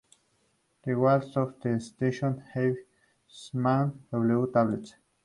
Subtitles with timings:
[0.83, 2.75] The walls of the station have
[3.27, 4.95] small "W" tablets.